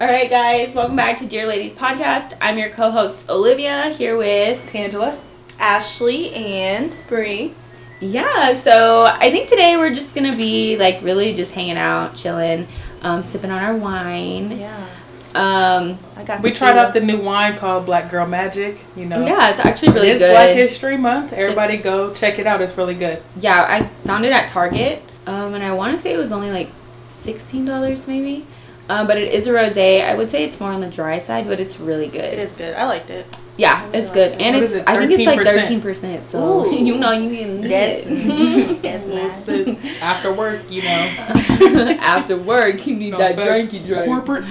[0.00, 2.34] All right, guys, welcome back to Dear Ladies Podcast.
[2.40, 5.18] I'm your co host, Olivia, here with Tangela.
[5.58, 7.54] Ashley and Bree.
[8.00, 12.68] Yeah, so I think today we're just gonna be like really just hanging out, chilling,
[13.02, 14.50] um, sipping on our wine.
[14.58, 14.86] yeah,
[15.34, 16.42] Um, I got.
[16.42, 18.78] We tried out the new wine called Black Girl Magic.
[18.96, 19.24] You know.
[19.24, 20.32] yeah, it's actually really it's good.
[20.32, 21.32] Black History Month.
[21.32, 22.60] Everybody It's- go check it out.
[22.60, 23.22] It's really good.
[23.40, 26.50] Yeah, I found it at Target, um, and I want to say it was only
[26.50, 26.68] like
[27.08, 28.44] sixteen dollars maybe.
[28.88, 30.04] Um, but it is a rosé.
[30.04, 32.22] I would say it's more on the dry side, but it's really good.
[32.24, 32.74] It is good.
[32.76, 33.26] I liked it.
[33.58, 34.40] Yeah, really it's good, it.
[34.40, 36.28] and What it's is it, I think it's like 13%?
[36.28, 36.74] So Ooh.
[36.76, 41.98] you know you can That's Listen, after work, you know.
[42.00, 43.72] After work, you need No that offense.
[43.72, 44.04] drinky drink.
[44.04, 44.44] Corporate.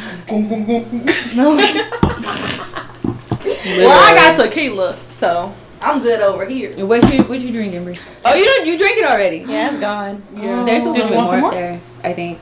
[3.66, 6.86] Well, I got tequila, so I'm good over here.
[6.86, 8.00] What you what you drinking, Brie?
[8.24, 9.38] Oh, you don't you drank it already?
[9.48, 10.24] Yeah, it's gone.
[10.36, 10.64] Yeah.
[10.64, 11.50] There's a little bit more, more?
[11.50, 11.80] up there.
[12.04, 12.40] I think.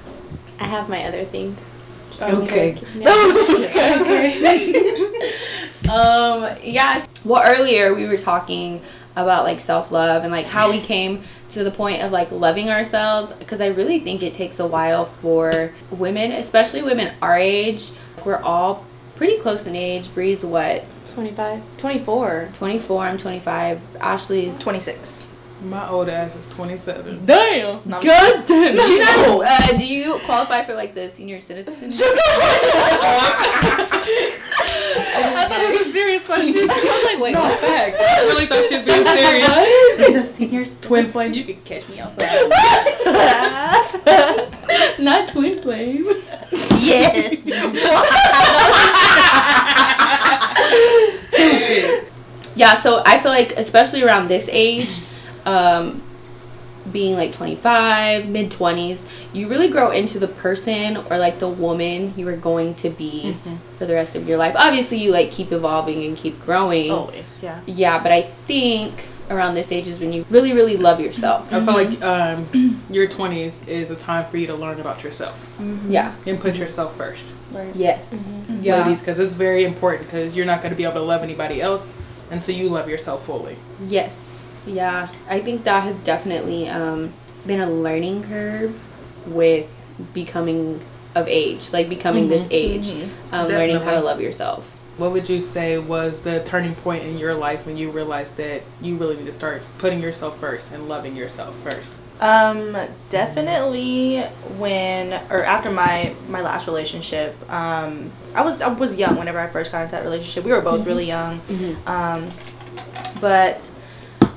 [0.60, 1.58] I have my other thing.
[2.22, 2.76] Okay.
[2.76, 4.02] okay.
[4.02, 5.30] okay.
[5.92, 6.58] um.
[6.62, 7.04] Yeah.
[7.26, 8.82] Well, earlier we were talking
[9.16, 12.70] about like self love and like how we came to the point of like loving
[12.70, 17.92] ourselves because I really think it takes a while for women, especially women our age.
[18.26, 20.14] We're all pretty close in age.
[20.14, 20.86] Bree's what?
[21.06, 21.62] 25.
[21.78, 22.50] 24.
[22.54, 23.04] 24.
[23.06, 23.82] I'm 25.
[24.00, 25.33] Ashley's 26.
[25.64, 27.26] My old ass is 27.
[27.26, 27.80] Damn.
[27.86, 28.76] No, God damn.
[28.76, 31.74] Do you know, uh, do you qualify for like the senior citizen?
[35.16, 36.70] I thought it was a serious question.
[36.70, 37.60] I was like, wait, No what?
[37.60, 38.00] facts.
[38.02, 39.48] I really thought she was being serious.
[40.28, 42.30] the senior Twin flame, you could catch me outside.
[45.00, 46.06] Not twin flame.
[46.80, 47.42] yes.
[52.56, 55.02] Yeah, so I feel like especially around this age,
[55.46, 56.02] um,
[56.92, 62.14] being like 25, mid 20s, you really grow into the person or like the woman
[62.18, 63.36] you are going to be
[63.78, 64.56] for the rest of your life.
[64.58, 66.92] Obviously, you like keep evolving and keep growing.
[66.92, 67.62] Always, yeah.
[67.66, 71.52] Yeah, but I think around this age is when you really, really love yourself.
[71.54, 75.50] I feel like um, your 20s is a time for you to learn about yourself
[75.88, 76.14] Yeah.
[76.28, 77.34] and put yourself first.
[77.74, 78.14] Yes.
[78.62, 78.80] Yeah.
[78.82, 81.62] ladies, because it's very important because you're not going to be able to love anybody
[81.62, 81.98] else
[82.30, 83.56] until you love yourself fully.
[83.88, 84.43] Yes.
[84.66, 85.10] Yeah.
[85.30, 87.14] I think that has definitely um,
[87.46, 88.82] been a learning curve
[89.28, 89.80] with
[90.14, 90.82] becoming
[91.16, 92.92] of age, like becoming this age,
[93.32, 94.72] um, learning how to love yourself.
[94.98, 98.62] What would you say was the turning point in your life when you realized that
[98.82, 101.94] you really need to start putting yourself first and loving yourself first?
[102.22, 102.78] Um,
[103.10, 104.22] definitely
[104.58, 109.48] when or after my my last relationship, um, I was I was young whenever I
[109.48, 110.46] first got into that relationship.
[110.46, 111.42] We were both really young,
[111.88, 112.32] um,
[113.20, 113.70] but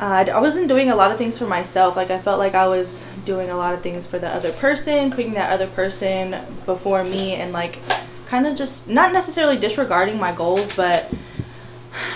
[0.01, 1.97] uh, I wasn't doing a lot of things for myself.
[1.97, 5.11] Like I felt like I was doing a lot of things for the other person,
[5.11, 6.37] putting that other person
[6.67, 7.79] before me, and like
[8.27, 11.11] kind of just not necessarily disregarding my goals, but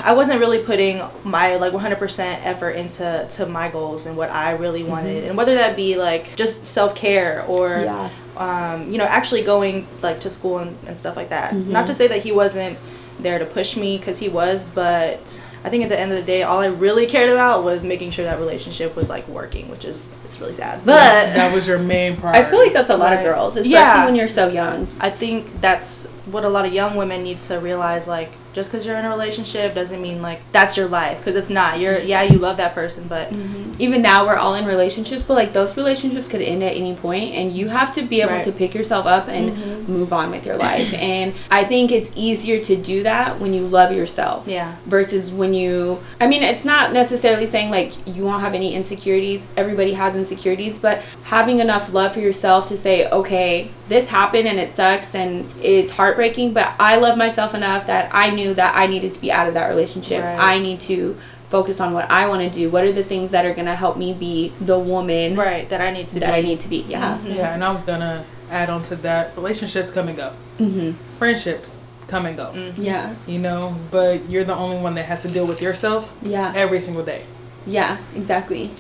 [0.04, 4.52] I wasn't really putting my like 100% effort into to my goals and what I
[4.52, 8.10] really wanted, and whether that be like just self care or Yeah.
[8.36, 11.54] um, you know actually going like to school and, and stuff like that.
[11.54, 12.76] Not to say that he wasn't
[13.22, 16.24] there to push me because he was, but I think at the end of the
[16.24, 19.84] day, all I really cared about was making sure that relationship was like working, which
[19.84, 20.94] is it's really sad, but.
[21.34, 22.42] that was your main problem.
[22.42, 24.04] I feel like that's a lot of girls, especially Yeah.
[24.06, 24.86] when you're so young.
[25.00, 28.06] I think that's what a lot of young women need to realize.
[28.08, 31.18] Like, just because you're in a relationship doesn't mean like that's your life.
[31.18, 31.78] Because it's not.
[31.78, 32.08] You're mm-hmm.
[32.08, 33.70] yeah, you love that person, but mm-hmm.
[33.80, 37.32] Even now, we're all in relationships, but like those relationships could end at any point,
[37.32, 38.44] and you have to be able Right.
[38.44, 39.92] to pick yourself up and mm-hmm.
[39.92, 40.92] move on with your life.
[40.94, 44.46] and I think it's easier to do that when you love yourself.
[44.46, 44.76] Yeah.
[44.84, 49.48] Versus when you, I mean, it's not necessarily saying like you won't have any insecurities.
[49.56, 54.58] Everybody has insecurities, but having enough love for yourself to say, okay, this happened and
[54.58, 58.86] it sucks and it's heartbreaking, but I love myself enough that I knew that I
[58.86, 60.22] needed to be out of that relationship.
[60.24, 60.38] Right.
[60.38, 61.16] I need to
[61.50, 62.70] focus on what I want to do.
[62.70, 65.80] What are the things that are going to help me be the woman right that
[65.80, 66.38] I need to that be.
[66.38, 66.86] I need to be?
[66.88, 67.18] Yeah.
[67.24, 69.36] Yeah, and I was gonna add on to that.
[69.36, 70.30] Relationships come and go.
[70.58, 70.94] Mhm.
[71.18, 72.52] Friendships come and go.
[72.76, 73.14] Yeah.
[73.26, 76.52] You know, but you're the only one that has to deal with yourself Yeah.
[76.54, 77.22] every single day.
[77.66, 78.70] Yeah, exactly.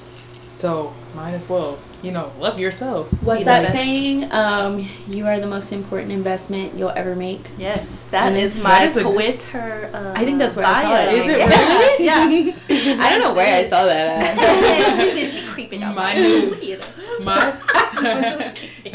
[0.50, 3.08] So might as well, you know, love yourself.
[3.22, 4.30] What's that that's- saying?
[4.32, 7.40] Um, you are the most important investment you'll ever make.
[7.56, 9.88] Yes, that And is my that is a Twitter.
[9.94, 11.08] Uh, I think that's where I saw bio.
[11.08, 11.18] it.
[11.18, 11.38] Is it
[12.04, 12.44] Yeah, really?
[12.68, 12.96] yeah.
[13.04, 14.98] I don't know where I saw that at.
[14.98, 16.84] They be creeping out My my new- computer.
[17.22, 17.52] My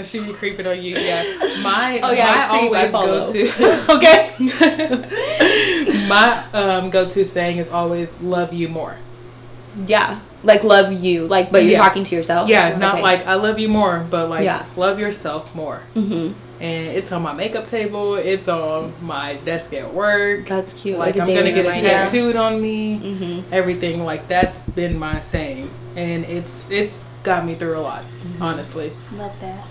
[0.04, 1.24] she be creeping on you, yeah.
[1.64, 3.26] My Oh, yeah, my I always follow.
[3.26, 3.40] go to
[3.96, 4.34] okay.
[6.10, 8.98] my um go to saying is always love you more.
[9.88, 10.20] Yeah.
[10.44, 11.28] Like love you.
[11.28, 11.78] Like but you're Yeah.
[11.80, 12.50] talking to yourself?
[12.50, 13.04] Yeah, not Okay.
[13.04, 14.64] like I love you more, but like Yeah.
[14.76, 15.82] love yourself more.
[15.96, 16.34] Mhm.
[16.62, 18.16] and it's on my makeup table.
[18.16, 20.48] It's on my desk at work.
[20.48, 20.98] That's cute.
[20.98, 21.82] Like, I'm gonna get it life.
[21.82, 22.98] tattooed on me.
[23.04, 23.54] Mm-hmm.
[23.54, 28.04] Everything like that's been my saying, and it's it's got me through a lot.
[28.04, 28.42] Mm-hmm.
[28.42, 29.66] Honestly, Love that.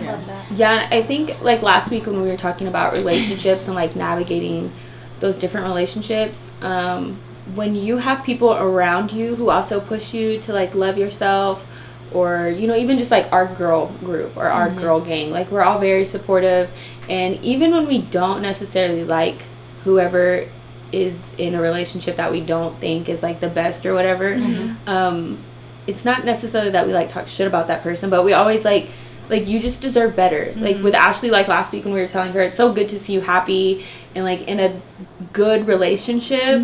[0.00, 0.10] Yeah.
[0.10, 0.44] Love that.
[0.58, 4.72] Yeah, I think like last week when we were talking about relationships and like navigating
[5.20, 7.16] those different relationships, um,
[7.54, 11.66] when you have people around you who also push you to like love yourself,
[12.12, 14.78] or you know even just like our girl group or our mm-hmm.
[14.78, 16.70] girl gang, like we're all very supportive,
[17.08, 19.42] and even when we don't necessarily like
[19.82, 20.48] whoever
[20.92, 24.88] is in a relationship that we don't think is like the best or whatever, mm-hmm.
[24.88, 25.38] um,
[25.86, 28.90] it's not necessarily that we like talk shit about that person, but we always like
[29.28, 30.52] like you just deserve better.
[30.56, 30.84] Like mm-hmm.
[30.84, 33.12] with Ashley, like last week when we were telling her, it's so good to see
[33.12, 34.80] you happy and like in a
[35.32, 36.62] good relationship.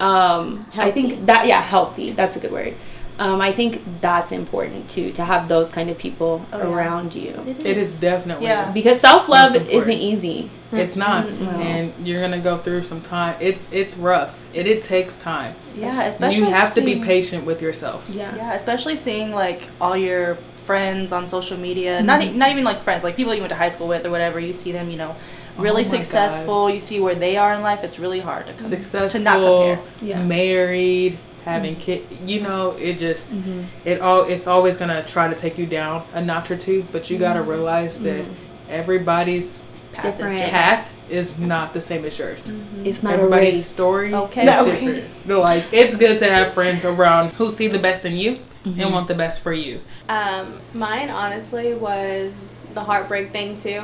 [0.00, 2.10] Um, I think that yeah, healthy.
[2.10, 2.74] That's a good word.
[3.16, 6.64] Um, I think that's important too to have those kind of people Oh, yeah.
[6.74, 8.46] around you it is definitely.
[8.48, 8.72] Yeah.
[8.72, 10.50] because self love isn't easy.
[10.72, 11.48] It's not, No.
[11.50, 13.36] and you're gonna go through some time.
[13.38, 14.34] It's it's rough.
[14.52, 15.54] It it takes time.
[15.76, 18.10] Yeah, especially you have to be patient with yourself.
[18.10, 18.34] Yeah.
[18.34, 22.02] Yeah, especially seeing like all your friends on social media.
[22.02, 22.34] Not Mm-hmm.
[22.34, 24.40] e- not even like friends, like people you went to high school with or whatever.
[24.40, 25.14] You see them, you know,
[25.56, 26.70] really Oh my successful.
[26.70, 27.84] You see where they are in life.
[27.84, 29.80] It's really hard to come, Successful, to not compare.
[30.02, 30.22] Yeah.
[30.24, 31.40] married, mm-hmm.
[31.44, 32.06] having kid.
[32.24, 33.62] You know, it just mm-hmm.
[33.84, 34.24] it all.
[34.24, 36.86] It's always gonna try to take you down a notch or two.
[36.92, 37.50] But you gotta mm-hmm.
[37.50, 38.24] realize that
[38.68, 39.62] everybody's
[39.92, 40.32] Path is Different.
[40.32, 40.52] different.
[40.52, 42.52] path is not the same as yours.
[42.82, 43.66] It's not a Everybody's race.
[43.66, 44.42] story Okay.
[44.42, 44.70] is No, okay.
[44.70, 45.26] different.
[45.26, 48.92] But, Like it's good to have friends around who see the best in you and
[48.92, 49.80] want the best for you.
[50.08, 52.40] Um, mine honestly was
[52.72, 53.82] the heartbreak thing too.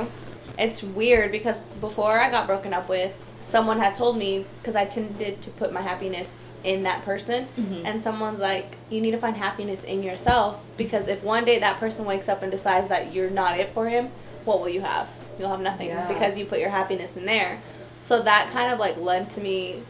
[0.61, 4.85] It's weird because before I got broken up with, someone had told me because I
[4.85, 7.87] tended to put my happiness in that person, mm-hmm.
[7.87, 11.79] and someone's like, "You need to find happiness in yourself because if one day that
[11.79, 14.11] person wakes up and decides that you're not it for him,
[14.45, 15.09] what will you have?
[15.39, 16.07] You'll have nothing Yeah.
[16.07, 17.59] because you put your happiness in there."
[18.01, 19.83] So that kind of like led to me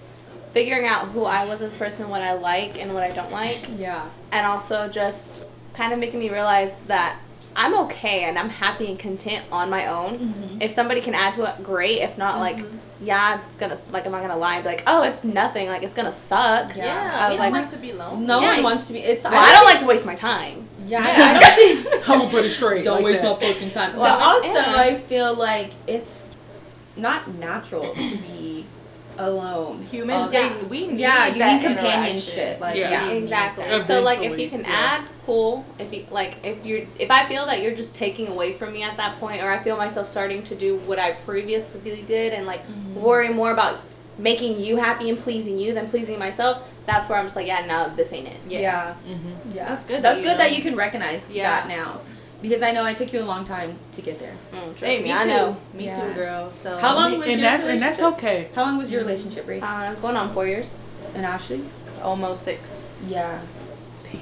[0.53, 3.31] figuring out who I was as a person, what I like and what I don't
[3.33, 4.03] like Yeah.
[4.33, 5.45] and also just
[5.75, 7.17] kind of making me realize that
[7.63, 10.19] I'm okay and I'm happy and content on my own.
[10.19, 10.63] Mm-hmm.
[10.63, 11.99] If somebody can add to it, great.
[12.01, 12.65] If not, like,
[13.03, 15.69] yeah, it's gonna like I'm not gonna lie and be like, oh, it's nothing.
[15.69, 16.75] Like it's gonna suck.
[16.75, 16.85] Yeah.
[16.87, 18.25] Yeah, I we was don't like, like to be alone.
[18.27, 18.55] No Yeah.
[18.55, 19.01] one wants to be.
[19.01, 19.25] It's.
[19.25, 20.67] well, I don't like to waste my time.
[20.87, 21.39] Yeah, I
[21.77, 22.09] don't think.
[22.09, 22.83] I'm gonna put it straight.
[22.83, 23.41] don't like waste that.
[23.41, 23.97] my fucking time.
[23.97, 24.77] Well, but also, yeah.
[24.79, 26.29] I feel like it's
[26.97, 28.40] not natural to be
[29.19, 29.83] alone.
[29.83, 32.61] Humans, all they, we need yeah, you that need companionship.
[32.61, 32.91] Like, Yeah.
[32.91, 33.11] Yeah.
[33.11, 33.65] Exactly.
[33.65, 33.87] that.
[33.87, 35.01] So like if you can yeah.
[35.01, 35.65] add, cool.
[35.79, 38.83] If you like if you're if I feel that you're just taking away from me
[38.83, 42.47] at that point or I feel myself starting to do what I previously did and
[42.47, 42.63] like
[42.95, 43.81] worry more about
[44.19, 47.65] making you happy and pleasing you than pleasing myself, that's where I'm just like, yeah,
[47.67, 48.37] no, this ain't it.
[48.49, 48.61] Yeah.
[48.61, 48.95] Yeah.
[49.09, 49.51] Mm-hmm.
[49.57, 49.69] Yeah.
[49.69, 51.49] That's good That's that you good that you can recognize Yeah.
[51.49, 52.01] that now.
[52.43, 54.33] Because I know I took you a long time to get there.
[54.53, 55.29] Mm, trust Hey, me, me I too.
[55.29, 55.57] know.
[55.75, 56.01] Me Yeah.
[56.09, 56.51] too, girl.
[56.51, 58.25] So How long was And your that's and that's relationship?
[58.25, 58.49] okay.
[58.55, 59.61] How long was your relationship, Brie?
[59.61, 60.79] Uh, it's going on four years.
[61.15, 61.61] and Ashley?
[62.03, 62.85] Almost six.
[63.09, 63.41] Yeah.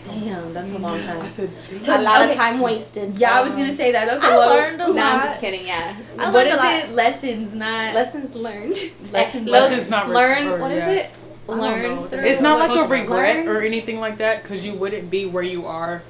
[0.04, 1.20] Damn, that's a long time.
[1.20, 1.50] I said,
[1.82, 2.30] To- a lot okay.
[2.30, 3.16] of time wasted.
[3.16, 4.06] Yeah, I was gonna say that.
[4.06, 4.48] That was a I lot.
[4.48, 5.14] learned a No, lot.
[5.14, 5.66] I'm just kidding.
[5.66, 5.94] Yeah.
[6.18, 6.74] I What learned is a lot.
[6.84, 6.90] it?
[6.90, 7.94] Lessons, not.
[7.94, 8.78] Lessons learned.
[9.12, 10.60] Lessons Lessons not re- learn.
[10.60, 10.90] What is yeah.
[10.90, 11.10] it?
[11.46, 12.20] Learn through.
[12.20, 13.56] It's not like a regret learn?
[13.56, 16.02] or anything like that because you wouldn't be where you are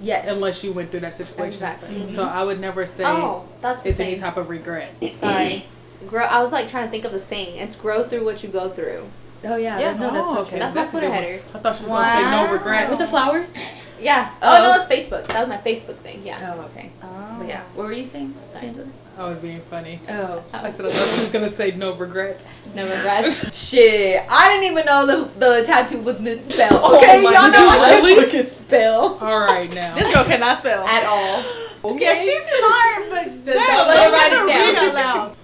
[0.00, 0.28] yes.
[0.28, 1.46] unless you went through that situation.
[1.46, 1.94] Exactly.
[1.94, 2.06] Mm-hmm.
[2.12, 4.90] So I would never say Oh, that's the it's any type of regret.
[5.14, 5.64] Sorry.
[6.06, 6.24] Grow.
[6.24, 7.56] I was like trying to think of the saying.
[7.56, 9.06] It's grow through what you go through.
[9.44, 9.78] Oh yeah.
[9.78, 10.50] Yeah, that- no, that's Oh, so okay.
[10.50, 10.58] true.
[10.58, 11.22] That's my a Twitter good one.
[11.22, 11.42] header.
[11.54, 12.52] I thought she was gonna say no Wow.
[12.52, 12.90] regrets.
[12.90, 13.54] With the flowers.
[14.00, 14.30] Yeah.
[14.40, 14.56] Oh.
[14.56, 15.26] Oh, no, it's Facebook.
[15.26, 16.22] That was my Facebook thing.
[16.24, 16.54] Yeah.
[16.56, 16.90] Oh okay.
[17.02, 17.36] Oh.
[17.38, 18.72] But yeah, what were you saying, Sorry.
[19.20, 19.26] Angela?
[19.26, 20.00] I was being funny.
[20.08, 20.42] Oh.
[20.52, 22.50] I said I thought she was gonna say no regrets.
[22.74, 23.54] No regrets.
[23.56, 26.80] Shit, I didn't even know the the tattoo was misspelled.
[26.82, 27.80] Oh Okay, my y'all know God.
[27.80, 28.14] I Really?
[28.14, 29.94] can't fucking spell All right now.
[29.94, 30.86] This girl cannot spell.
[30.86, 31.92] at all.
[31.92, 32.04] Okay.
[32.04, 34.46] Yeah, she's smart, but Just damn, don't let her write it down.
[34.46, 35.36] read out loud.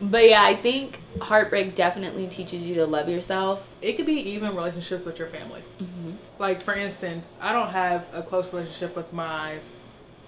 [0.00, 3.74] But yeah, I think heartbreak definitely teaches you to love yourself.
[3.80, 5.62] It could be even relationships with your family.
[5.80, 6.10] Mm-hmm.
[6.38, 9.56] Like for instance, I don't have a close relationship with my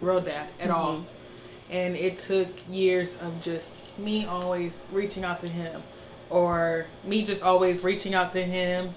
[0.01, 0.79] real dad at mm-hmm.
[0.79, 1.05] all,
[1.71, 5.83] and it took years of just me always reaching out to him,
[6.31, 8.95] or me just always reaching out to him,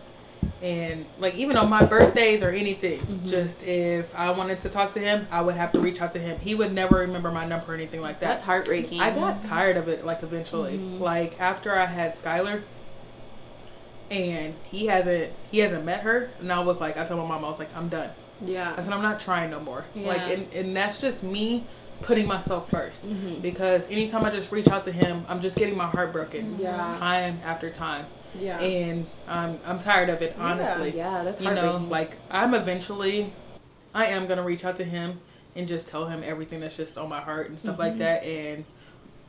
[0.61, 3.25] and like even on my birthdays or anything, mm-hmm.
[3.25, 6.19] just if I wanted to talk to him, I would have to reach out to
[6.19, 6.39] him.
[6.39, 8.27] He would never remember my number or anything like that.
[8.27, 9.01] That's heartbreaking.
[9.01, 10.77] I got tired of it like eventually.
[10.77, 11.01] Mm-hmm.
[11.01, 12.61] Like after I had Skylar
[14.11, 17.45] and he hasn't he hasn't met her and I was like I told my mom
[17.45, 18.09] I was like I'm done.
[18.41, 18.75] yeah.
[18.77, 19.85] I said I'm not trying no more.
[19.95, 20.07] yeah.
[20.07, 21.63] Like and, and that's just me
[22.01, 23.41] putting myself 1st mm-hmm.
[23.41, 26.91] because anytime I just reach out to him I'm just getting my heart broken Yeah.
[26.91, 28.05] time after time
[28.39, 28.59] Yeah.
[28.59, 33.33] and I'm I'm tired of it honestly yeah, that's you know like i'm eventually
[33.93, 35.19] i am gonna reach out to him
[35.55, 37.99] and just tell him everything that's just on my heart and stuff like mm-hmm.
[37.99, 38.65] that and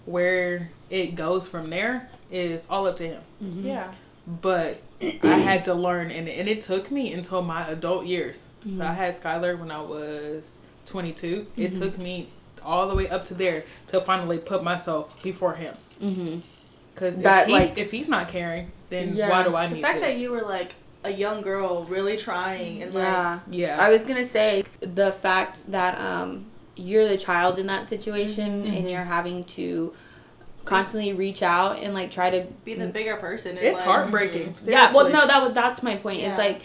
[0.04, 3.22] where it goes from there is all up to him.
[3.42, 3.62] Mm-hmm.
[3.62, 3.92] Yeah.
[4.26, 8.46] But I had to learn, and, and it took me until my adult years.
[8.64, 11.48] So I had Skylar when I was 22.
[11.56, 12.28] It took me
[12.64, 15.74] all the way up to there to finally put myself before him.
[16.00, 16.38] Mm-hmm.
[16.94, 19.30] Because if, he's- like- if he's not caring, then Yeah.
[19.30, 20.00] why do I need The fact to?
[20.02, 23.40] that you were like a young girl really trying and like Yeah.
[23.50, 23.80] yeah.
[23.84, 28.74] I was gonna say the fact that um you're the child in that situation Mm-hmm.
[28.74, 29.92] and you're having to
[30.64, 33.58] constantly reach out and like try to be the bigger person.
[33.58, 34.54] It's like, heartbreaking.
[34.68, 36.28] yeah well no that was that's my point Yeah.
[36.28, 36.62] it's like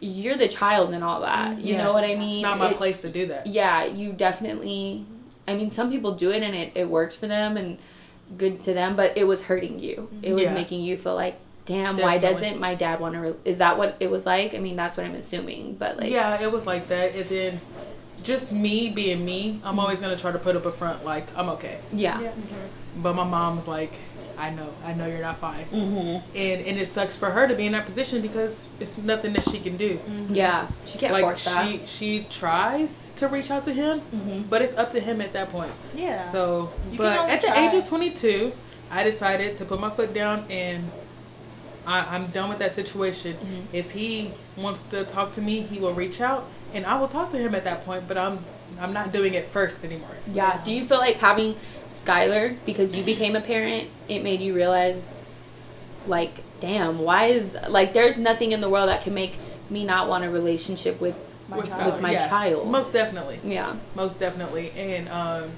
[0.00, 1.84] you're the child and all that you Yeah.
[1.84, 3.46] know what i mean It's not my It- place to do that.
[3.46, 5.04] yeah you definitely
[5.50, 7.78] i mean some people do it and it, it works for them and
[8.38, 10.24] good to them but it was hurting you mm-hmm.
[10.24, 10.54] it was Yeah.
[10.54, 13.96] making you feel like damn why doesn't my dad want to re- is that what
[14.00, 16.88] it was like i mean that's what i'm assuming but like yeah, it was like
[16.88, 17.14] that.
[17.14, 17.60] And then
[18.22, 19.78] just me being me, I'm mm-hmm.
[19.78, 21.78] always going to try to put up a front like, I'm okay.
[21.92, 22.32] yeah, Yeah.
[22.96, 23.92] But my mom's like,
[24.40, 25.64] I know, I know you're not fine.
[25.66, 26.36] Mm-hmm.
[26.36, 29.44] And and it sucks for her to be in that position because it's nothing that
[29.44, 30.00] she can do.
[30.30, 34.00] yeah she can't like force that she she tries to reach out to him,
[34.48, 35.72] but it's up to him at that point.
[35.94, 36.20] Yeah.
[36.22, 37.66] So, You but only at the try.
[37.66, 38.52] age of 22,
[38.90, 40.90] I decided to put my foot down and
[41.86, 43.34] I, I'm done with that situation.
[43.34, 43.60] Mm-hmm.
[43.74, 47.30] If he wants to talk to me, he will reach out and I will talk
[47.30, 48.08] to him at that point.
[48.08, 48.38] But I'm
[48.80, 50.16] I'm not doing it first anymore.
[50.32, 50.60] Yeah.
[50.64, 51.54] Do you feel like having
[52.04, 55.02] Skylar because you became a parent, it made you realize,
[56.06, 59.38] like, damn, why is like there's nothing in the world that can make
[59.68, 61.16] me not want a relationship with
[61.48, 61.92] My With child.
[61.94, 62.68] with my Yeah, child.
[62.68, 63.40] Most definitely.
[63.44, 63.74] yeah.
[63.94, 64.70] Most definitely.
[64.76, 65.50] And um,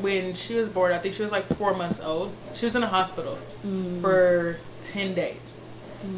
[0.00, 2.32] when she was born, I think she was like four months old.
[2.52, 4.00] She was in a hospital Mm.
[4.00, 5.54] for 10 days.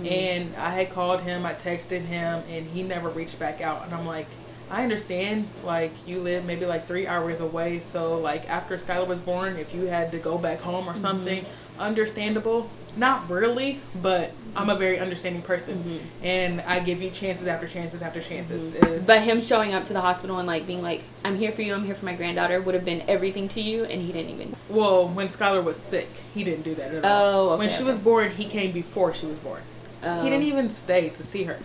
[0.07, 3.85] And I had called him, I texted him, and he never reached back out.
[3.85, 4.27] And I'm like,
[4.71, 7.79] I understand, like, you live maybe like three hours away.
[7.79, 11.01] So, like, after Skylar was born, if you had to go back home or mm-hmm.
[11.01, 11.47] something,
[11.79, 12.71] understandable.
[12.97, 15.79] Not really, but I'm a very understanding person.
[15.79, 16.25] Mm-hmm.
[16.25, 18.75] And I give you chances after chances after chances.
[18.75, 18.93] Mm-hmm.
[18.95, 21.63] Is- But him showing up to the hospital and like being like, "I'm here for
[21.63, 21.75] you.
[21.75, 24.55] I'm here for my granddaughter," would have been everything to you, and he didn't even.
[24.69, 27.49] Well, when Skylar was sick, he didn't do that at Oh, all.
[27.51, 27.85] okay, when she okay.
[27.85, 29.63] was born, he came before she was born.
[30.05, 30.23] Oh.
[30.23, 30.49] He didn't oh.
[30.49, 31.59] even stay to see her.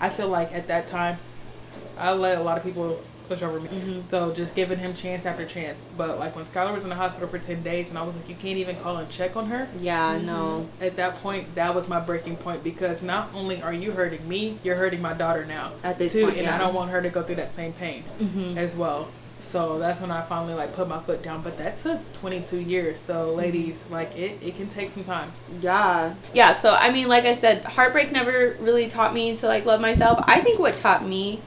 [0.00, 1.18] I feel like at that time,
[1.98, 3.68] I let a lot of people push over me.
[3.68, 4.00] Mm-hmm.
[4.00, 5.84] So just giving him chance after chance.
[5.96, 8.28] But like when Skylar was in the hospital for 10 days and I was like,
[8.28, 9.68] you can't even call and check on her.
[9.80, 10.18] Yeah.
[10.18, 10.68] No.
[10.80, 14.58] At that point, that was my breaking point because not only are you hurting me,
[14.62, 15.72] you're hurting my daughter now.
[15.84, 16.54] At this too, point, and yeah.
[16.56, 18.56] I don't want her to go through that same pain Mhm.
[18.56, 19.08] as well.
[19.38, 21.42] So that's when I finally like put my foot down.
[21.42, 23.00] But that took 22 years.
[23.00, 25.30] So ladies, like it, it can take some time.
[25.60, 26.14] Yeah.
[26.32, 29.80] Yeah, so I mean, like I said, heartbreak never really taught me to like love
[29.80, 30.22] myself.
[30.28, 31.40] I think what taught me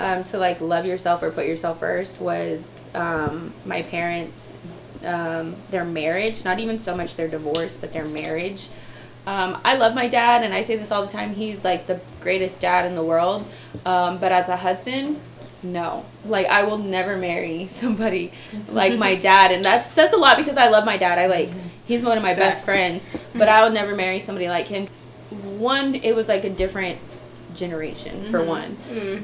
[0.00, 4.54] um, to like love yourself or put yourself first was um, my parents,
[5.04, 8.68] um, their marriage, not even so much their divorce, but their marriage.
[9.26, 11.34] Um, I love my dad, and I say this all the time.
[11.34, 13.46] He's like the greatest dad in the world.
[13.86, 15.18] Um, but as a husband,
[15.62, 16.04] no.
[16.26, 18.32] Like, I will never marry somebody
[18.68, 19.50] like my dad.
[19.50, 21.18] And that says a lot because I love my dad.
[21.18, 21.50] I like,
[21.86, 23.02] he's one of my best friends.
[23.34, 24.88] But I would never marry somebody like him.
[25.58, 26.98] One, it was like a different
[27.54, 28.76] generation, for one.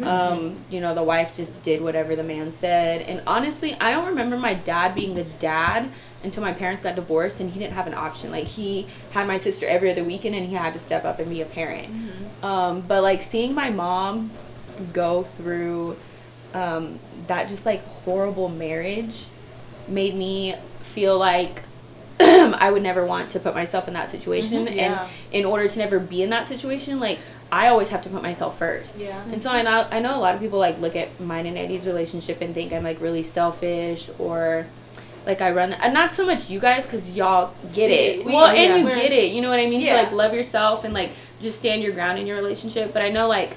[0.04, 3.02] Um, you know, the wife just did whatever the man said.
[3.02, 5.88] And honestly, I don't remember my dad being the dad
[6.22, 8.30] until my parents got divorced and he didn't have an option.
[8.30, 11.28] Like, he had my sister every other weekend and he had to step up and
[11.28, 11.88] be a parent.
[12.42, 14.30] Um, but like, seeing my mom
[14.92, 15.96] go through
[16.54, 19.26] um, that just like horrible marriage
[19.88, 21.62] made me feel like
[22.20, 24.66] I would never want to put myself in that situation.
[24.66, 25.02] yeah.
[25.02, 27.18] And in order to never be in that situation, like
[27.52, 29.00] I always have to put myself first.
[29.00, 29.22] Yeah.
[29.32, 31.58] And so I know I know a lot of people like look at mine and
[31.58, 34.66] Eddie's relationship and think I'm like really selfish or
[35.26, 38.24] like I run and not so much you guys because y'all get See, it.
[38.26, 39.32] we- well, and yeah, you get it.
[39.32, 39.80] You know what I mean?
[39.80, 39.96] Yeah.
[39.96, 42.92] To like love yourself and like just stand your ground in your relationship.
[42.92, 43.56] But I know like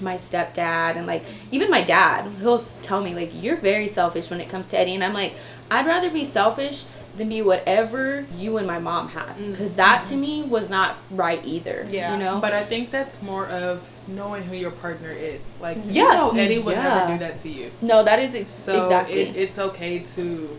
[0.00, 4.42] my stepdad and like even my dad he'll tell me like you're very selfish when
[4.42, 5.34] it comes to eddie and i'm like
[5.70, 6.84] i'd rather be selfish
[7.16, 9.50] than be whatever you and my mom had mm.
[9.50, 12.12] because that to me was not right either Yeah.
[12.12, 15.54] you know But I think that's more of knowing who your partner is.
[15.60, 16.14] Like, you Yeah.
[16.14, 16.82] know Eddie would Yeah.
[16.82, 17.70] never do that to you.
[17.80, 20.58] no that is ex- So exactly it, it's okay to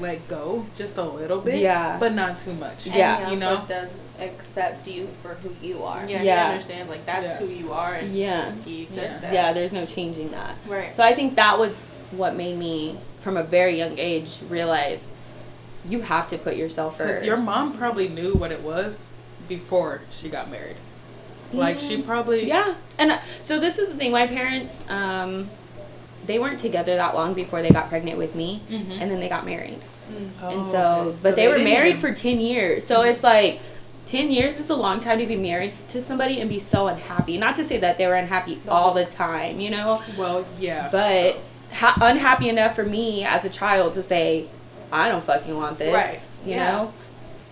[0.00, 1.56] let go just a little bit.
[1.60, 1.96] Yeah.
[2.00, 2.86] But not too much.
[2.86, 3.26] And Yeah.
[3.26, 3.62] he You know?
[3.68, 6.02] does accept you for who you are.
[6.06, 6.46] Yeah, Yeah.
[6.46, 7.46] he understands like that's Yeah.
[7.46, 9.18] who you are, and yeah he accepts Yeah.
[9.20, 9.32] that.
[9.32, 10.94] yeah there's no changing that Right.
[10.94, 11.80] so i think that was
[12.12, 15.04] what made me from a very young age realize
[15.88, 19.06] you have to put yourself first Because your mom probably knew what it was
[19.48, 20.76] before she got married.
[21.52, 22.46] Like, she probably.
[22.48, 24.10] Yeah, and uh, so this is the thing.
[24.10, 25.48] My parents, um,
[26.26, 28.98] they weren't together that long before they got pregnant with me, Mhm.
[29.00, 29.78] and then they got married.
[30.10, 31.18] and Oh, so, okay.
[31.22, 32.84] but they, were married even- for 10 years.
[32.86, 33.60] So it's like
[34.06, 37.38] 10 years is a long time to be married to somebody and be so unhappy.
[37.38, 40.88] Not to say that they were unhappy all the time, you know, Well, yeah.
[40.92, 41.38] but
[41.72, 44.46] ha- unhappy enough for me as a child to say,
[44.92, 45.94] I don't fucking want this.
[45.94, 46.20] Right.
[46.44, 46.70] You Yeah.
[46.72, 46.92] know?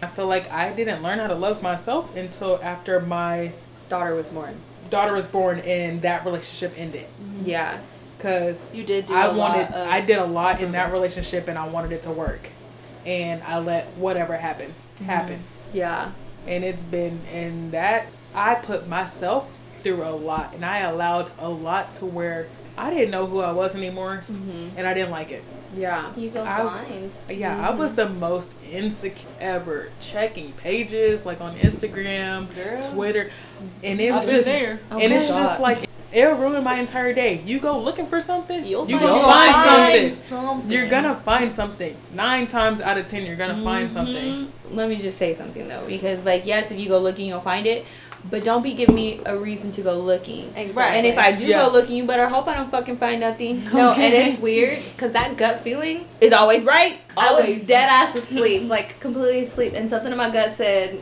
[0.03, 3.53] I feel like I didn't learn how to love myself until after my
[3.89, 4.55] Daughter was born.
[4.91, 7.07] daughter was born and that relationship ended.
[7.23, 7.49] Mm-hmm.
[7.49, 7.79] Yeah.
[8.19, 10.85] Because You did do I a lot wanted, of I did a lot in that
[10.87, 10.93] mm-hmm.
[10.95, 12.49] relationship and I wanted it to work.
[13.05, 15.05] And I let whatever happen, mm-hmm.
[15.05, 15.41] happen.
[15.73, 16.11] Yeah.
[16.47, 21.49] And it's been in that, I put myself through a lot and I allowed a
[21.49, 22.47] lot to where
[22.79, 24.25] I didn't know who I was anymore
[24.77, 25.43] and I didn't like it.
[25.77, 26.13] Yeah.
[26.17, 27.17] You go I- blind.
[27.31, 32.83] Yeah, I was the most insecure ever checking pages like on Instagram, Girl.
[32.83, 33.31] Twitter,
[33.83, 34.81] and it I've was just there.
[34.91, 37.41] and it's my just like it'll ruin my entire day.
[37.47, 40.09] You go looking for something, You'll you gonna find, find something.
[40.11, 40.71] something.
[40.71, 41.97] You're gonna find something.
[42.15, 43.95] Nine times out of ten, you're gonna find Mm-hmm.
[43.95, 44.47] something.
[44.73, 47.67] Let me just say something though, because like yes, if you go looking, you'll find
[47.67, 47.87] it,
[48.31, 50.53] but don't be giving me a reason to go looking.
[50.57, 50.99] Exactly.
[50.99, 51.67] And if I do Yeah.
[51.67, 53.63] go looking, you better hope I don't fucking find nothing.
[53.75, 56.99] no, and it's weird because that gut feeling, is always right.
[57.17, 60.99] I was dead ass asleep, like completely asleep, and something in my gut said,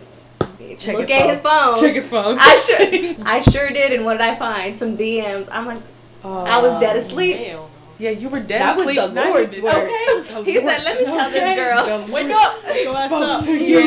[0.78, 1.28] Check "Look his at phone.
[1.28, 2.36] his phone." Check his phone.
[2.38, 4.78] I sure, I sure did, and what did I find?
[4.78, 5.48] Some DMs.
[5.50, 5.78] I'm like,
[6.22, 7.36] I was dead asleep.
[7.36, 9.00] Hell yeah, you were dead That was asleep.
[9.00, 9.76] the not Lord's even- work.
[9.76, 10.06] Okay.
[10.30, 12.62] The He said, "Let me tell this girl, The Wake up!
[12.62, 13.44] Go ass spoke up.
[13.44, 13.80] to you.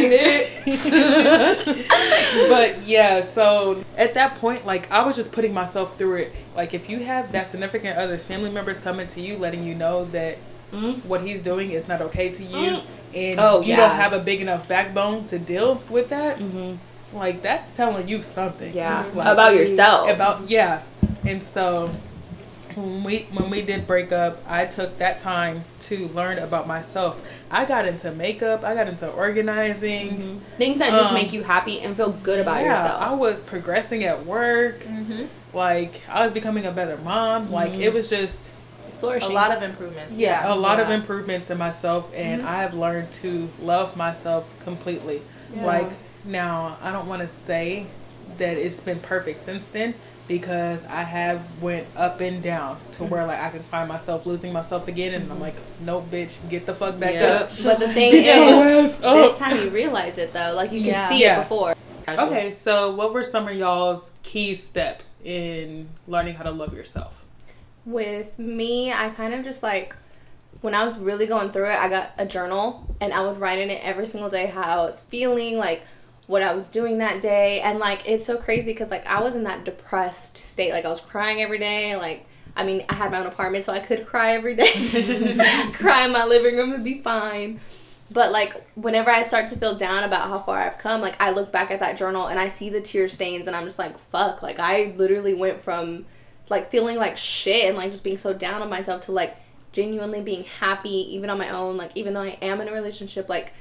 [2.50, 6.34] but yeah, so at that point, like I was just putting myself through it.
[6.55, 10.05] Like if you have that significant other's family members coming to you, letting you know
[10.05, 10.38] that
[10.74, 11.05] Mm.
[11.05, 12.79] what he's doing is not okay to you,
[13.13, 13.75] and Oh, you yeah.
[13.75, 16.77] don't have a big enough backbone to deal with that, Mhm.
[17.13, 18.74] like that's telling you something.
[18.74, 19.05] Yeah.
[19.13, 20.10] Like, About yourself.
[20.10, 20.82] About yeah,
[21.27, 21.91] and so
[22.75, 27.22] when we when we did break up, I took that time to learn about myself.
[27.51, 28.63] I got into makeup.
[28.63, 30.42] I got into organizing.
[30.58, 33.01] things that just Um, make you happy and feel good about yeah, yourself.
[33.01, 34.84] I was progressing at work.
[34.84, 35.26] Mm-hmm.
[35.54, 37.52] Like I was becoming a better mom.
[37.52, 38.54] Like it was just
[38.98, 39.32] flourishing.
[39.32, 40.15] A lot of improvements.
[40.15, 45.21] yeah, a lot of improvements in myself, and I have learned to love myself completely.
[45.54, 45.65] Yeah.
[45.65, 45.91] Like
[46.26, 47.88] now, I don't want to say
[48.38, 49.93] that it's been perfect since then
[50.28, 53.12] because I have went up and down to mm-hmm.
[53.12, 56.65] where like I can find myself losing myself again, and I'm like, no, bitch, get
[56.65, 57.41] the fuck back Yep.
[57.41, 57.50] up.
[57.65, 60.54] but the thing is, this time you realize it though.
[60.56, 61.10] Like you can Yeah.
[61.10, 61.39] see Yeah.
[61.39, 61.76] it before.
[62.08, 67.24] Okay, so what were some of y'all's key steps in learning how to love yourself?
[67.86, 69.96] With me, I kind of just like
[70.62, 73.60] when I was really going through it, I got a journal and I would write
[73.60, 75.84] in it every single day how I was feeling, like
[76.28, 79.36] what I was doing that day, and like it's so crazy because like I was
[79.36, 82.26] in that depressed state, like I was crying every day, like.
[82.56, 84.70] I mean, I had my own apartment, so I could cry every day.
[85.74, 87.60] cry in my living room and be fine.
[88.14, 91.32] But like whenever I start to feel down about how far I've come, like I
[91.32, 93.98] look back at that journal and I see the tear stains and I'm just like,
[93.98, 94.44] fuck.
[94.44, 96.06] Like I literally went from
[96.50, 99.36] like feeling like shit and like just being so down on myself to like
[99.72, 101.76] genuinely being happy even on my own.
[101.76, 103.54] Like even though I am in a relationship, like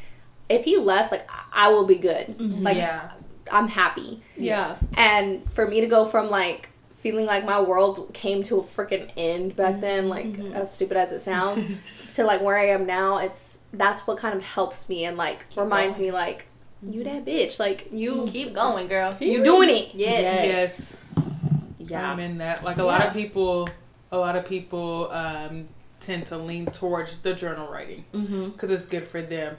[0.48, 2.28] if he left, like I I will be good.
[2.28, 2.62] Mm-hmm.
[2.62, 3.12] Like yeah.
[3.50, 4.22] I'm happy.
[4.36, 4.74] Yeah.
[4.96, 9.10] And for me to go from like feeling like my world came to a freaking
[9.16, 9.80] end back mm-hmm.
[9.80, 10.52] then, like mm-hmm.
[10.52, 11.64] as stupid as it sounds,
[12.14, 15.44] to like where I am now, it's that's what kind of helps me and like
[15.56, 16.46] reminds me like
[16.82, 19.14] you that bitch, like you Keep going, girl.
[19.20, 19.94] you doing it.
[19.94, 20.46] Yes.
[20.46, 21.04] Yes.
[21.78, 22.10] yeah.
[22.10, 22.64] I'm in that.
[22.64, 23.68] Like a lot of people,
[24.10, 25.68] a lot of people um,
[26.00, 28.50] tend to lean towards the journal writing Mm-hmm.
[28.50, 29.56] because it's good for them.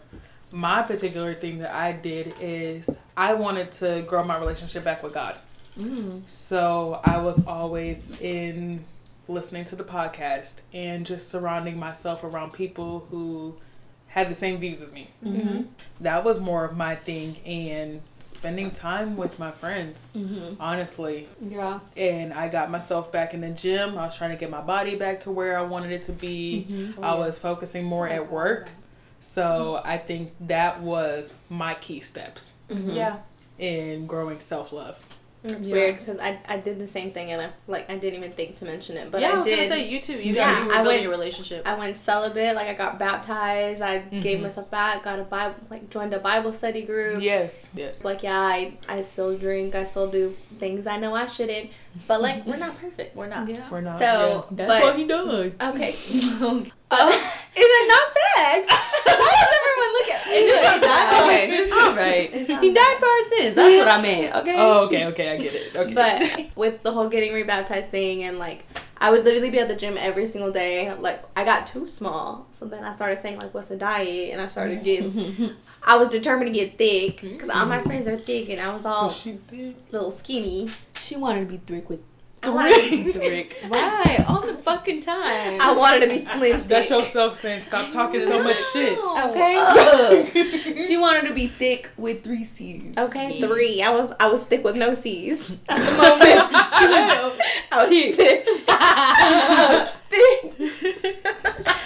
[0.54, 5.14] My particular thing that I did is I wanted to grow my relationship back with
[5.14, 5.36] God.
[5.80, 6.30] Mm.
[6.30, 8.86] So I was always in
[9.28, 13.56] listening to the podcast and just surrounding myself around people who
[14.10, 15.08] had the same views as me.
[15.26, 15.62] Mm-hmm.
[16.02, 20.62] That was more of my thing and spending time with my friends, Mm-hmm.
[20.62, 21.80] honestly Yeah.
[21.98, 23.98] and I got myself back in the gym.
[23.98, 26.68] I was trying to get my body back to where I wanted it to be.
[26.70, 27.04] Mm-hmm.
[27.04, 28.70] I was focusing more at work.
[29.24, 32.90] So I think that was my key steps mm-hmm.
[32.90, 33.20] Yeah.
[33.58, 35.02] in growing self love.
[35.46, 35.74] It's Yeah.
[35.74, 38.56] weird because I, I did the same thing and I like I didn't even think
[38.58, 39.56] to mention it, but yeah, I I, was did.
[39.58, 40.14] gonna say you too.
[40.14, 41.68] You Yeah, got you were I building went- your relationship.
[41.68, 43.82] I went celibate, like I got baptized.
[43.82, 44.44] I gave Mhm.
[44.44, 47.22] myself back, got a Bible, like joined a Bible study group.
[47.22, 47.72] Yes.
[47.76, 48.04] Yes.
[48.06, 51.72] Like yeah, I I still drink, I still do things I know I shouldn't,
[52.08, 53.14] but like we're not perfect.
[53.16, 53.50] We're not.
[53.50, 53.68] Yeah.
[53.70, 54.00] We're not.
[54.00, 54.68] So, yeah.
[54.68, 55.28] but he done.
[55.60, 55.94] okay,
[56.96, 57.10] Oh,
[57.56, 58.70] is it not facts?
[59.06, 61.13] Why does everyone look at It just ain't that Okay, all
[61.96, 62.30] right.
[62.32, 62.62] He that.
[62.62, 63.56] died for our sins.
[63.56, 64.36] That's what I meant.
[64.44, 64.56] Okay.
[64.58, 65.76] Oh, okay, okay, I get it.
[65.76, 65.94] Okay.
[65.94, 68.66] but with the whole getting rebaptized thing and like
[69.04, 70.94] I would literally be at the gym every single day.
[70.94, 74.42] Like I got too small, so then I started saying like, "What's a diet?" And
[74.42, 75.52] I started getting.
[75.84, 77.86] I was determined to get thick because all my mm.
[77.86, 79.76] friends are thick, and I was all So she did.
[79.92, 80.70] little skinny.
[80.98, 82.00] She wanted to be thick with
[82.44, 83.58] I wanted to be Rick.
[83.70, 85.62] Right, all the fucking time.
[85.62, 86.66] I wanted to be slim.
[86.68, 87.00] That's thick.
[87.00, 88.98] yourself saying stop talking so much shit.
[89.00, 90.74] Okay.
[90.84, 92.98] She wanted to be thick with three C's.
[92.98, 93.82] Okay, three.
[93.82, 96.20] I was I was thick with no C's at the moment.
[96.78, 97.28] She was
[97.72, 98.46] I was thick.
[98.68, 100.54] I was thick.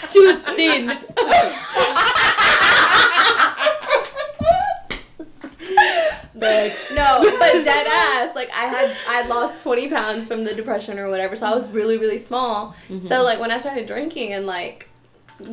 [0.10, 0.88] she was thin.
[6.95, 8.36] No, but dead ass.
[8.36, 11.71] Like I had I lost twenty pounds from the depression or whatever, so I was
[11.71, 12.76] really really small.
[12.88, 13.23] So mm-hmm.
[13.23, 14.88] like when I started drinking and like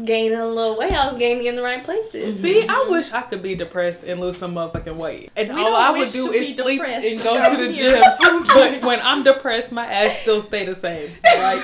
[0.04, 2.36] gaining a little weight, I was gaining in the right places.
[2.36, 2.42] Mm-hmm.
[2.42, 5.30] See, I wish I could be depressed and lose some motherfucking weight.
[5.36, 7.06] And We all I would do to is be sleep depressed.
[7.06, 8.44] and go to the gym.
[8.54, 11.10] but when I'm depressed, my ass still stay the same.
[11.22, 11.60] Like,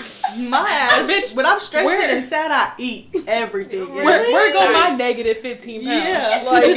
[0.50, 3.92] My ass, Bitch, when I'm stressed where- and sad, I eat everything.
[3.92, 6.00] where, where go my negative 15 pounds?
[6.00, 6.42] Yeah.
[6.46, 6.76] Like,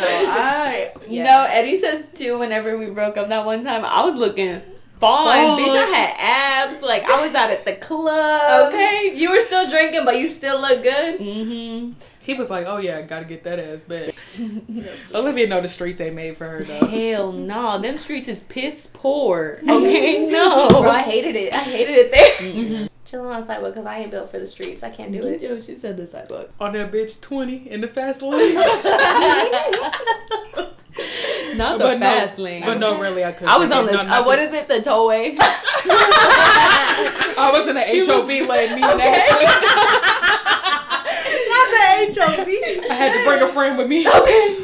[0.00, 0.92] No, I.
[1.08, 1.24] Yeah.
[1.24, 2.38] No, Eddie says too.
[2.38, 4.60] Whenever we broke up that one time, I was looking
[5.00, 5.74] fine, bitch.
[5.76, 6.82] I had abs.
[6.82, 8.72] Like I was out at the club.
[8.72, 11.18] Okay, you were still drinking, but you still look good.
[11.18, 11.92] Mm-hmm.
[12.30, 14.14] He was like, oh yeah, I gotta get that ass back.
[15.14, 16.86] Olivia know the streets ain't made for her though.
[16.86, 19.58] Hell no, them streets is piss poor.
[19.68, 20.68] Okay, no.
[20.68, 21.52] Bro, I hated it.
[21.52, 22.88] I hated it there.
[23.04, 24.84] Chilling on the sidewalk because I ain't built for the streets.
[24.84, 25.42] I can't do it.
[25.42, 26.50] Yo, she said the sidewalk.
[26.60, 28.54] On that bitch 20 in the fast lane.
[31.56, 32.62] Not the but fast no, lane.
[32.64, 33.48] But no, really, I couldn't.
[33.48, 34.68] I was on the No, uh, not what the- is it?
[34.68, 35.34] The tollway.
[37.36, 38.76] I was in the She was- HOV lane.
[38.76, 39.20] Me and Okay.
[42.20, 42.58] Ashley.
[42.76, 44.04] Not the I had to bring a friend with me.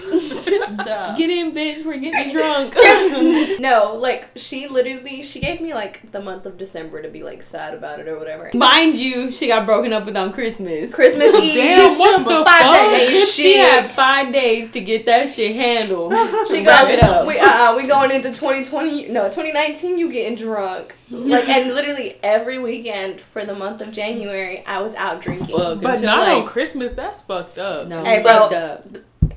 [0.83, 1.17] Stop.
[1.17, 1.85] Get in, bitch.
[1.85, 2.75] We're getting drunk.
[3.61, 7.43] No, like she literally she gave me like the month of December to be like
[7.43, 8.51] sad about it or whatever.
[8.55, 10.93] Mind you, she got broken up with on Christmas.
[10.95, 11.55] Christmas Eve.
[11.55, 12.91] Damn, what the Five fuck?
[12.91, 13.33] days.
[13.35, 16.13] She had five days to get that shit handled.
[16.51, 17.27] She got it up.
[17.27, 19.09] We uh, we going into 2020.
[19.09, 19.99] No, 2019.
[19.99, 20.95] You getting drunk?
[21.11, 25.47] Like and literally every weekend for the month of January, I was out drinking.
[25.57, 25.81] Fuck.
[25.81, 26.93] But Until, not like- on Christmas.
[26.93, 27.89] That's fucked up.
[27.89, 28.33] No, Hey, hey, bro.
[28.49, 28.87] fucked up.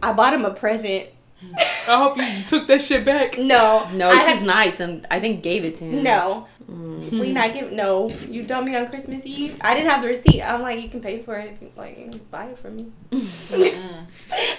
[0.04, 1.08] I bought him a present.
[1.88, 3.38] I hope you took that shit back.
[3.38, 6.04] No, No, I she's had- nice, and I think gave it to him.
[6.04, 6.48] no.
[6.70, 7.20] Mm.
[7.20, 8.12] We not give no.
[8.30, 9.58] You dumped me on Christmas Eve.
[9.62, 10.44] I didn't have the receipt.
[10.44, 11.98] I'm like, you can pay for it if you like.
[11.98, 12.92] You buy it for me.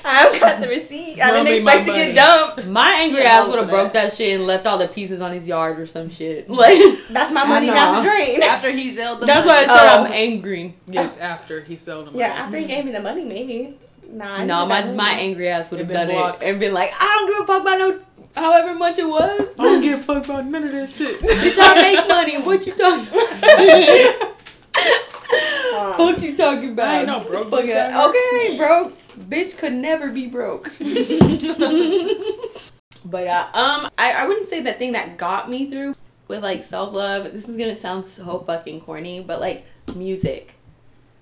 [0.05, 1.21] I've got the receipt.
[1.21, 2.05] I Run didn't expect to money.
[2.07, 2.69] get dumped.
[2.69, 4.11] My angry Yeah, ass would have broke that.
[4.11, 6.49] that shit and left all the pieces on his yard or some shit.
[6.61, 6.79] Like
[7.13, 8.43] That's my money down the drain.
[8.43, 9.49] After he sold the that's money.
[9.49, 10.05] why I said Oh.
[10.05, 10.75] I'm angry.
[10.89, 12.17] Yes, after he sold them.
[12.17, 13.77] Yeah, after he gave me the money, maybe.
[14.11, 14.45] Nah.
[14.45, 15.21] No, my my money.
[15.21, 16.43] angry ass would have done blocked.
[16.43, 18.01] it and been like, I don't give a fuck about no,
[18.35, 19.55] however much it was.
[19.59, 21.21] I don't give a fuck about none of that shit.
[21.21, 22.39] Bitch, I make money.
[22.41, 24.27] What you talking?
[25.81, 26.89] Um, fuck you talking about?
[26.89, 27.93] I ain't no broke Fuck bitch it.
[27.93, 28.99] Okay, I ain't broke.
[29.31, 30.65] Bitch could never be broke.
[33.05, 35.95] but yeah, um, I, I wouldn't say the thing that got me through
[36.27, 37.33] with like self love.
[37.33, 40.57] This is gonna sound so fucking corny, but like music,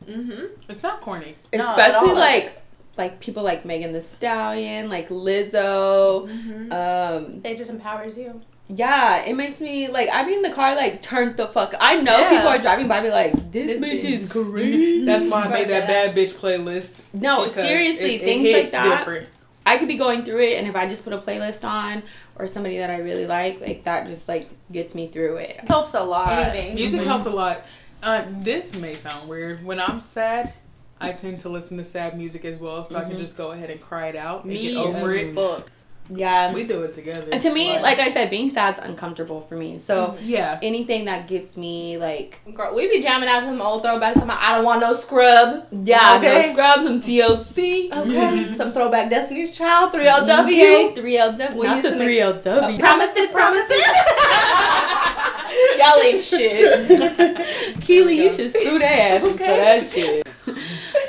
[0.06, 0.70] Mm-hmm.
[0.70, 1.34] It's not corny.
[1.52, 2.16] No, at especially all.
[2.16, 2.62] like
[2.98, 6.28] like people like Megan Thee Stallion, like Lizzo.
[6.28, 6.72] Mm-hmm.
[6.72, 8.40] Um, it just empowers you.
[8.68, 11.74] yeah, it makes me like I be in the car like turned the fuck.
[11.80, 12.28] I know Yeah.
[12.30, 14.10] people are driving by, be like, this, This bitch bitch.
[14.20, 15.04] is crazy.
[15.06, 17.04] That's why I made that bad bitch playlist.
[17.14, 18.98] No, seriously, it- it things like that.
[18.98, 19.28] Different.
[19.64, 22.02] I could be going through it, and if I just put a playlist on
[22.36, 25.60] or somebody that I really like, like that just like gets me through it.
[25.68, 26.30] helps a lot.
[26.32, 26.74] Anything.
[26.74, 27.04] Music Mhm.
[27.04, 27.62] helps a lot.
[28.02, 29.62] Uh, this may sound weird.
[29.64, 30.54] When I'm sad,
[31.00, 33.18] I tend to listen to sad music as well, so I can Mhm.
[33.18, 35.34] just go ahead and cry it out and Me get over it.
[35.34, 35.66] fuck.
[36.10, 36.54] Yeah.
[36.54, 37.26] We do it together.
[37.30, 39.76] And to me, but- like I said, being sad's uncomfortable for me.
[39.78, 44.14] So yeah, anything that gets me like Girl, we be jamming out some old throwbacks.
[44.18, 45.66] Some I don't want no scrub.
[45.84, 46.46] yeah, Okay.
[46.46, 47.90] no scrubs, some TLC.
[47.92, 48.46] Okay.
[48.56, 50.94] some throwback Destiny's Child, 3LW.
[50.94, 52.78] Three LW, We not the to make- three LW.
[52.78, 53.82] Promises, promises.
[55.78, 57.80] Y'all ain't shit.
[57.82, 59.44] Keely, you should sue their asses Okay.
[59.44, 60.28] for that shit.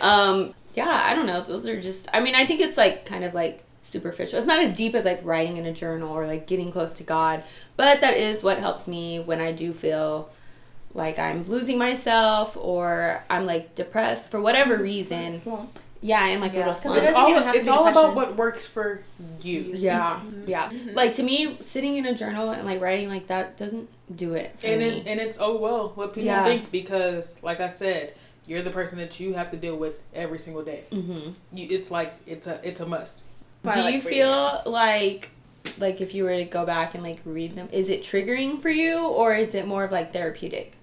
[0.01, 1.41] Um, yeah, I don't know.
[1.41, 2.07] Those are just.
[2.13, 4.37] I mean, I think it's like kind of like superficial.
[4.37, 7.03] It's not as deep as like writing in a journal or like getting close to
[7.03, 7.43] God,
[7.77, 10.29] but that is what helps me when I do feel
[10.93, 15.31] like I'm losing myself or I'm like depressed for whatever mm, reason.
[15.31, 15.77] Slump.
[16.01, 16.59] Yeah, and like Yeah.
[16.59, 17.09] little 'Cause it slumps.
[17.09, 19.01] it's all even have to it's all about what works for
[19.41, 19.71] you.
[19.75, 20.65] Yeah, yeah.
[20.67, 20.77] Mm-hmm.
[20.77, 20.95] Mm-hmm.
[20.95, 24.57] Like to me, sitting in a journal and like writing like that doesn't do it
[24.59, 24.87] for And me.
[24.87, 26.45] it, and it's oh well what people Yeah.
[26.45, 28.13] think because like I said,
[28.49, 30.83] you're the person that you have to deal with every single day.
[30.91, 31.31] mm-hmm.
[31.53, 33.31] You, it's like it's a it's a must.
[33.63, 34.01] Do like you reading.
[34.01, 35.29] feel like
[35.77, 38.69] like if you were to go back and like read them is it triggering for
[38.69, 40.75] you or is it more of like therapeutic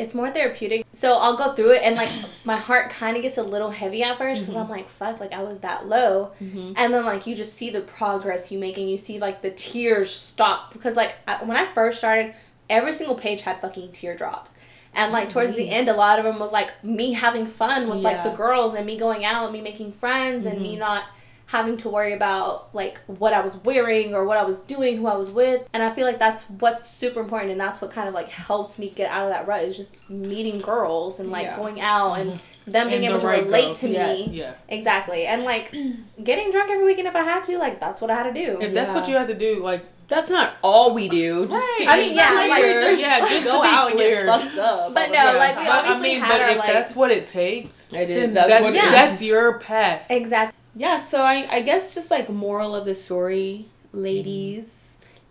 [0.00, 0.86] it's more therapeutic.
[0.92, 2.08] So I'll go through it and like
[2.44, 5.34] my heart kind of gets a little heavy at first because I'm like, fuck, like
[5.34, 6.32] I was that low.
[6.74, 9.50] And then like you just see the progress you make and you see like the
[9.50, 12.34] tears stop because like I, when I first started,
[12.70, 14.54] every single page had fucking teardrops.
[14.94, 15.32] And like mm-hmm.
[15.32, 18.30] towards the end, a lot of them was like me having fun with like the
[18.30, 20.80] girls and me going out and me making friends and me mm-hmm.
[20.80, 21.04] not
[21.46, 25.06] having to worry about like what I was wearing or what I was doing, who
[25.08, 25.68] I was with.
[25.72, 28.78] And I feel like that's what's super important and that's what kind of like helped
[28.78, 31.56] me get out of that rut is just meeting girls and like Yeah.
[31.56, 32.70] going out and mm-hmm.
[32.70, 33.80] them being And able the to right relate girls.
[33.80, 34.28] to Yes.
[34.28, 34.38] me.
[34.38, 34.52] Yeah.
[34.68, 35.26] Exactly.
[35.26, 35.74] And like
[36.22, 38.60] getting drunk every weekend if I had to, like that's what I had to do.
[38.60, 41.46] If that's what you had to do, like That's not all we do.
[41.46, 41.86] Just Right.
[41.88, 42.80] I mean, yeah, like, clear.
[42.80, 44.26] just- yeah, just go to be out and clear.
[44.26, 44.92] get fucked up.
[44.94, 45.62] But all no, the like, time.
[45.64, 48.20] we But, I mean, had but our, if like- that's what it takes, It is.
[48.20, 48.90] then That's that's what it is.
[48.90, 50.06] that's your path.
[50.10, 50.56] Exactly.
[50.76, 54.76] Yeah, so I, I guess just like moral of the story, ladies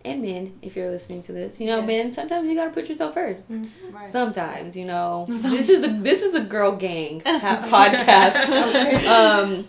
[0.04, 1.86] and men, if you're listening to this, you know, Yeah.
[1.86, 3.50] men, sometimes you gotta put yourself first.
[3.92, 4.10] Right.
[4.10, 9.06] Sometimes, you know, this is a this is a girl gang ha- podcast.
[9.06, 9.66] um,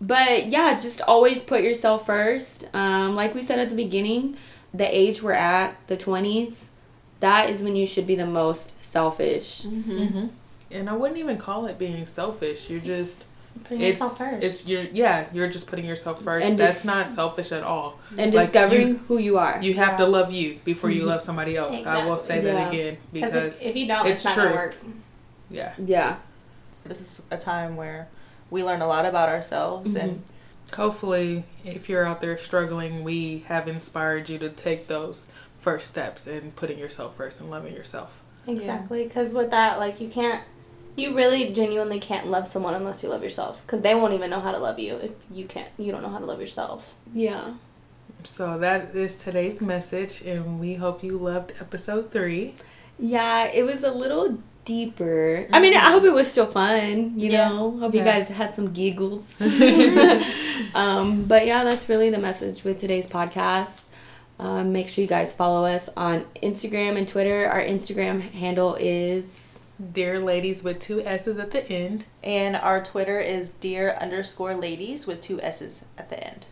[0.00, 2.68] but yeah, just always put yourself first.
[2.74, 4.36] Um, like we said at the beginning,
[4.72, 6.70] the age we're at, the twenties,
[7.20, 9.62] that is when you should be the most selfish.
[9.62, 9.98] Mm-hmm.
[9.98, 10.26] Mm-hmm.
[10.70, 12.68] And I wouldn't even call it being selfish.
[12.70, 13.24] You're just
[13.64, 14.44] Putting it's, yourself first.
[14.44, 16.44] It's you're yeah, you're just putting yourself first.
[16.44, 17.98] And That's dis- not selfish at all.
[18.16, 19.60] And Like, discovering you- who you are.
[19.62, 21.08] You have to love you before you mm-hmm.
[21.08, 21.86] love somebody else.
[21.86, 22.52] I will say Exactly.
[22.52, 24.44] that again Because because if, if you don't, it's it's, not true.
[24.44, 24.76] gonna work.
[25.50, 25.74] yeah.
[25.84, 26.16] yeah.
[26.84, 28.08] This is a time where
[28.50, 30.32] we learn a lot about ourselves and mm-hmm.
[30.74, 36.26] Hopefully, if you're out there struggling, we have inspired you to take those first steps
[36.26, 38.22] in putting yourself first and loving yourself.
[38.46, 39.04] Exactly.
[39.04, 40.42] Because with that, like, you can't,
[40.96, 43.62] you really genuinely can't love someone unless you love yourself.
[43.62, 46.10] Because they won't even know how to love you if you can't, you don't know
[46.10, 46.94] how to love yourself.
[47.12, 47.54] Yeah.
[48.24, 52.54] So that is today's message, and we hope you loved episode three.
[52.98, 55.46] Yeah, it was a little deeper.
[55.52, 57.48] I mean, I hope it was still fun, you Yeah.
[57.48, 57.78] know.
[57.80, 59.24] Hope you guys had some giggles.
[60.74, 63.86] um, but yeah, that's really the message with today's podcast.
[64.38, 67.48] Um, make sure you guys follow us on Instagram and Twitter.
[67.48, 69.60] Our Instagram handle is
[69.92, 72.04] Dear ladies with two S's at the end.
[72.22, 76.46] and our Twitter is dear underscore ladies with two S's at the end.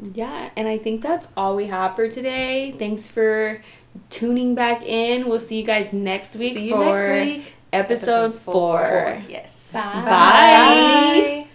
[0.00, 2.74] Yeah, and I think that's all we have for today.
[2.78, 3.60] Thanks for
[4.10, 5.26] tuning back in.
[5.26, 7.54] We'll see you guys next week for next week.
[7.72, 9.22] episode, four.
[9.28, 9.72] Yes.
[9.72, 10.02] Bye.
[10.04, 11.45] Bye.